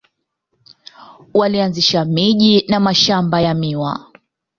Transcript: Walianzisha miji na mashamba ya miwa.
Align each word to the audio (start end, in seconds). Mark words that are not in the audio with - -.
Walianzisha 1.33 2.05
miji 2.05 2.65
na 2.67 2.79
mashamba 2.79 3.41
ya 3.41 3.53
miwa. 3.53 4.05